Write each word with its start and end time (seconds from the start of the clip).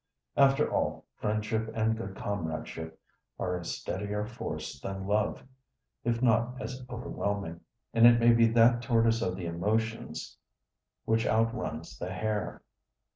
After 0.35 0.67
all, 0.67 1.05
friendship 1.17 1.69
and 1.75 1.95
good 1.95 2.15
comradeship 2.15 2.99
are 3.37 3.55
a 3.55 3.63
steadier 3.63 4.25
force 4.25 4.79
than 4.79 5.05
love, 5.05 5.43
if 6.03 6.23
not 6.23 6.59
as 6.59 6.83
overwhelming, 6.89 7.59
and 7.93 8.07
it 8.07 8.19
may 8.19 8.33
be 8.33 8.47
that 8.47 8.81
tortoise 8.81 9.21
of 9.21 9.35
the 9.35 9.45
emotions 9.45 10.39
which 11.05 11.27
outruns 11.27 11.99
the 11.99 12.11
hare. 12.11 12.63